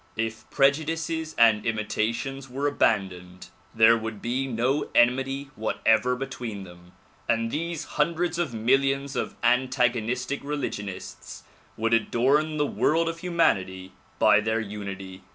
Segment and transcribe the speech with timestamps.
[0.17, 6.93] If prejudices and imitations were abandoned there would be no enmity whatever between them,
[7.29, 11.43] and these hundreds of millions of antagonistic religionists
[11.77, 15.21] would adorn the world of humanity by their unity.